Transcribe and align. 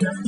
Yeah. 0.00 0.27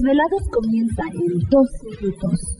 Desvelados 0.00 0.48
comienza 0.50 1.02
en 1.12 1.38
2 1.50 1.68
minutos. 1.84 2.59